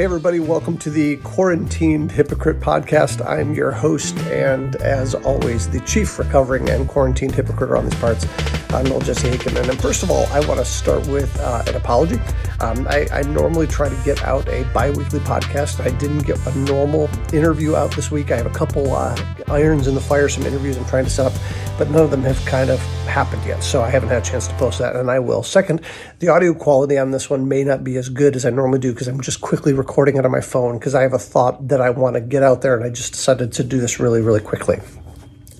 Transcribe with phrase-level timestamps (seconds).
[0.00, 3.22] Hey, everybody, welcome to the Quarantined Hypocrite podcast.
[3.22, 8.24] I'm your host, and as always, the chief recovering and quarantined hypocrite around these parts.
[8.72, 9.68] I'm Noel Jesse Heikkinen.
[9.68, 12.20] And first of all, I want to start with uh, an apology.
[12.60, 15.84] Um, I, I, normally try to get out a bi weekly podcast.
[15.84, 18.30] I didn't get a normal interview out this week.
[18.30, 19.16] I have a couple uh,
[19.48, 21.32] irons in the fire, some interviews I'm trying to set up,
[21.78, 22.78] but none of them have kind of
[23.08, 23.64] happened yet.
[23.64, 25.42] So I haven't had a chance to post that, and I will.
[25.42, 25.80] Second,
[26.20, 28.92] the audio quality on this one may not be as good as I normally do
[28.92, 31.80] because I'm just quickly recording it on my phone because I have a thought that
[31.80, 34.40] I want to get out there, and I just decided to do this really, really
[34.40, 34.78] quickly.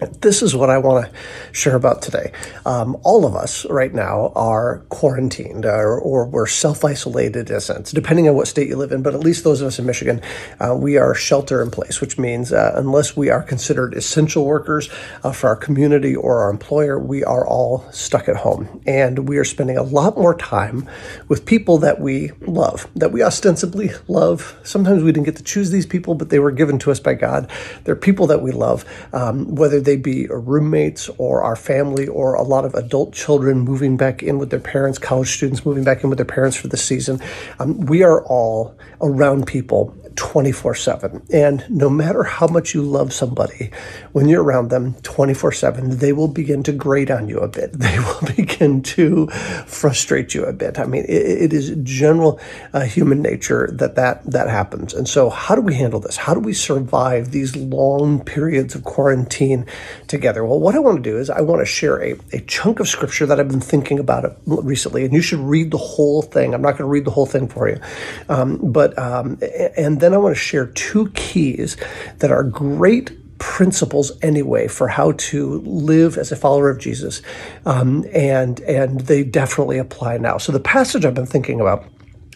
[0.00, 1.12] This is what I want to
[1.52, 2.32] share about today.
[2.64, 7.60] Um, all of us right now are quarantined or, or we're self isolated in a
[7.60, 9.02] sense, depending on what state you live in.
[9.02, 10.22] But at least those of us in Michigan,
[10.58, 14.88] uh, we are shelter in place, which means uh, unless we are considered essential workers
[15.22, 18.82] uh, for our community or our employer, we are all stuck at home.
[18.86, 20.88] And we are spending a lot more time
[21.28, 24.58] with people that we love, that we ostensibly love.
[24.62, 27.14] Sometimes we didn't get to choose these people, but they were given to us by
[27.14, 27.50] God.
[27.84, 32.34] They're people that we love, um, whether they they be roommates or our family or
[32.34, 36.04] a lot of adult children moving back in with their parents, college students moving back
[36.04, 37.20] in with their parents for the season.
[37.58, 41.22] Um, we are all around people 24 7.
[41.32, 43.70] And no matter how much you love somebody,
[44.12, 47.70] when you're around them 24 7, they will begin to grate on you a bit.
[47.90, 49.26] They will begin to
[49.66, 50.78] frustrate you a bit.
[50.78, 52.38] I mean, it, it is general
[52.72, 54.94] uh, human nature that, that that happens.
[54.94, 56.16] And so, how do we handle this?
[56.16, 59.66] How do we survive these long periods of quarantine
[60.06, 60.44] together?
[60.44, 62.88] Well, what I want to do is I want to share a, a chunk of
[62.88, 65.04] scripture that I've been thinking about recently.
[65.04, 66.52] And you should read the whole thing.
[66.52, 67.80] I'm not going to read the whole thing for you.
[68.28, 69.38] Um, but, um,
[69.76, 71.76] and then then I want to share two keys
[72.18, 77.22] that are great principles anyway for how to live as a follower of Jesus,
[77.64, 80.36] um, and and they definitely apply now.
[80.36, 81.84] So the passage I've been thinking about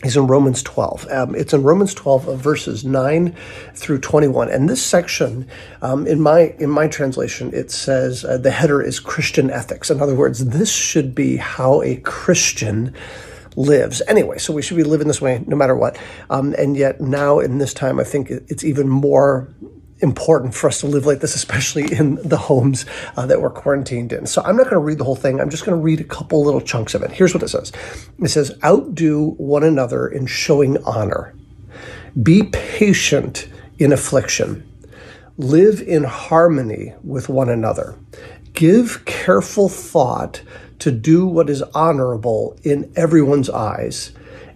[0.04, 1.06] is in Romans 12.
[1.10, 3.34] Um, it's in Romans 12, uh, verses 9
[3.75, 4.50] through 21.
[4.50, 5.48] And this section,
[5.82, 9.91] um, in my in my translation, it says uh, the header is Christian ethics.
[9.91, 12.94] In other words, this should be how a Christian
[13.56, 14.03] lives.
[14.09, 15.98] Anyway, so we should be living this way no matter what.
[16.31, 19.48] Um, and yet now in this time, I think it's even more
[20.04, 24.12] important for us to live like this, especially in the homes uh, that we're quarantined
[24.12, 24.26] in.
[24.26, 25.41] So I'm not going to read the whole thing.
[25.41, 27.10] I'm just going to read a couple little chunks of it.
[27.10, 27.72] Here's what it says.
[28.22, 31.34] It says, outdo one another in showing honor.
[32.22, 33.48] Be patient
[33.81, 34.70] in affliction.
[35.37, 37.98] Live in harmony with one another.
[38.53, 40.42] Give careful thought
[40.78, 44.12] to do what is honorable in everyone's eyes.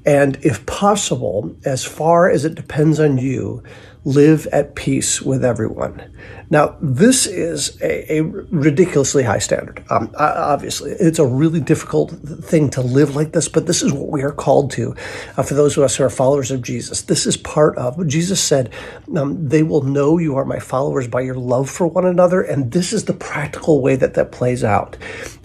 [0.09, 3.63] And if possible, as far as it depends on you,
[4.07, 6.03] live at peace with everyone.
[6.49, 9.85] Now, this is a, a ridiculously high standard.
[9.91, 14.09] Um, obviously, it's a really difficult thing to live like this, but this is what
[14.09, 14.97] we are called to
[15.37, 17.03] uh, for those of us who are followers of Jesus.
[17.03, 18.73] This is part of what Jesus said
[19.15, 22.41] um, they will know you are my followers by your love for one another.
[22.41, 24.97] And this is the practical way that that plays out.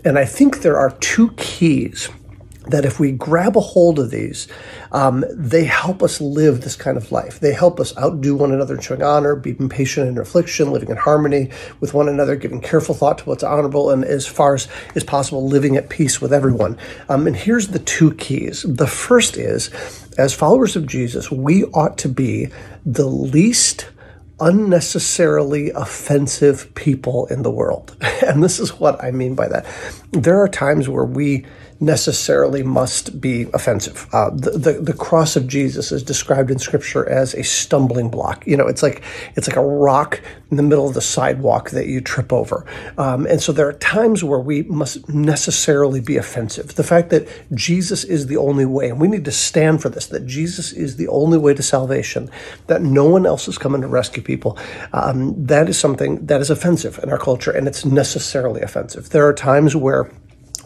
[0.06, 2.10] And I think there are two keys
[2.66, 4.48] that if we grab a hold of these,
[4.92, 7.40] um, they help us live this kind of life.
[7.40, 10.98] They help us outdo one another in showing honor, being patient in affliction, living in
[10.98, 15.04] harmony with one another, giving careful thought to what's honorable, and as far as is
[15.04, 16.78] possible, living at peace with everyone.
[17.10, 18.64] Um, and here's the two keys.
[18.64, 19.70] The first is,
[20.18, 22.50] as followers of Jesus, we ought to be
[22.86, 23.90] the least
[24.40, 27.96] unnecessarily offensive people in the world.
[28.24, 29.66] And this is what I mean by that.
[30.12, 31.46] There are times where we
[31.86, 34.08] necessarily must be offensive.
[34.14, 38.46] Uh, the, the, the cross of Jesus is described in Scripture as a stumbling block.
[38.48, 39.04] You know, it's like
[39.36, 40.22] it's like a rock
[40.52, 42.66] in the middle of the sidewalk that you trip over.
[42.98, 46.76] Um, and so there are times where we must necessarily be offensive.
[46.76, 50.06] The fact that Jesus is the only way, and we need to stand for this,
[50.08, 52.30] that Jesus is the only way to salvation,
[52.68, 54.58] that no one else is coming to rescue people,
[54.94, 59.10] um, that is something that is offensive in our culture, and it's necessarily offensive.
[59.10, 60.12] There are times where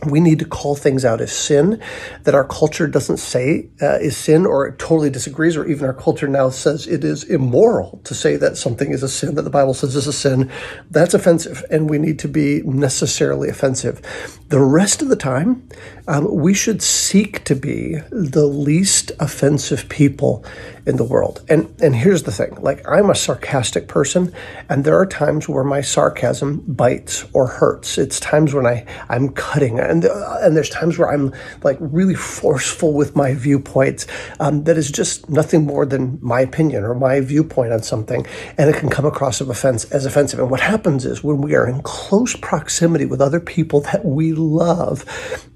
[0.06, 1.82] we need to call things out as sin
[2.24, 6.28] that our culture doesn't say uh, is sin or totally disagrees, or even our culture
[6.28, 9.74] now says it is immoral to say that something is a sin that the Bible
[9.74, 10.52] says is a sin.
[10.92, 14.02] That's offensive, and we need to be necessarily offensive.
[14.50, 15.68] The rest of the time,
[16.08, 20.46] um, we should seek to be the least offensive people
[20.88, 21.44] in the world.
[21.50, 24.34] And and here's the thing: like I'm a sarcastic person,
[24.69, 27.98] and there are times where my sarcasm bites or hurts.
[27.98, 32.94] It's times when I I'm cutting, and and there's times where I'm like really forceful
[32.94, 34.07] with my viewpoints.
[34.39, 38.25] Um, that is just nothing more than my opinion or my viewpoint on something,
[38.57, 40.40] and it can come across as offense as offensive.
[40.40, 44.31] And what happens is when we are in close proximity with other people that we
[44.33, 45.04] love,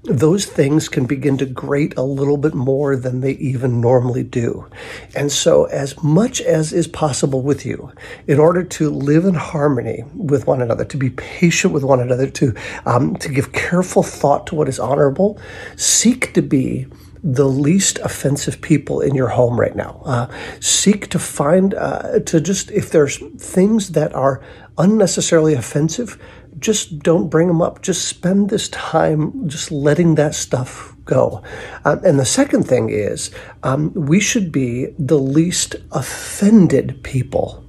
[0.04, 4.68] those things can begin to grate a little bit more than they even normally do.
[5.22, 7.92] And so, as much as is possible with you,
[8.26, 12.28] in order to live in harmony with one another, to be patient with one another,
[12.28, 12.52] to
[12.86, 15.40] um, to give careful thought to what is honorable,
[15.76, 16.88] seek to be
[17.22, 20.02] the least offensive people in your home right now.
[20.04, 20.26] Uh,
[20.58, 24.42] seek to find, uh, to just, if there's things that are
[24.76, 26.20] unnecessarily offensive,
[26.58, 27.80] just don't bring them up.
[27.80, 31.42] Just spend this time just letting that stuff go.
[31.84, 33.30] Um, and the second thing is,
[33.62, 37.62] um, we should be the least offended people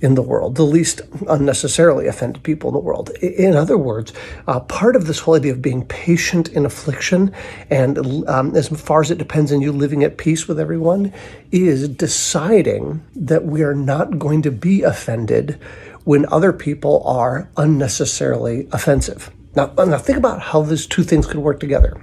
[0.00, 3.10] in the world, the least unnecessarily offended people in the world.
[3.22, 4.12] In other words,
[4.46, 7.32] uh, part of this whole idea of being patient in affliction,
[7.70, 11.12] and um, as far as it depends on you living at peace with everyone,
[11.50, 15.58] is deciding that we are not going to be offended
[16.04, 19.30] when other people are unnecessarily offensive.
[19.56, 21.96] Now, now think about how these two things could work together.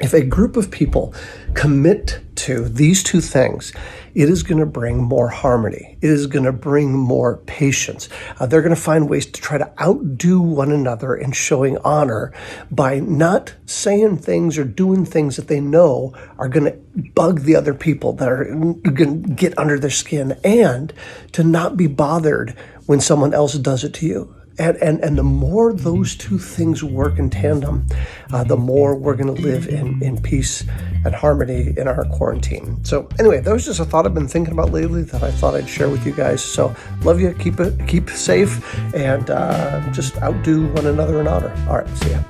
[0.00, 1.14] If a group of people
[1.54, 3.72] commit to these two things,
[4.14, 5.96] it is going to bring more harmony.
[6.02, 8.10] It is going to bring more patience.
[8.38, 12.32] Uh, they're going to find ways to try to outdo one another in showing honor
[12.70, 16.78] by not saying things or doing things that they know are going to
[17.14, 20.92] bug the other people that are going to get under their skin and
[21.32, 22.50] to not be bothered
[22.84, 24.35] when someone else does it to you.
[24.58, 27.86] And, and, and the more those two things work in tandem,
[28.32, 30.64] uh, the more we're going to live in, in peace
[31.04, 32.82] and harmony in our quarantine.
[32.84, 35.54] So, anyway, that was just a thought I've been thinking about lately that I thought
[35.54, 36.42] I'd share with you guys.
[36.42, 41.54] So, love you, keep it, keep safe, and uh, just outdo one another in honor.
[41.68, 42.22] All right, see ya.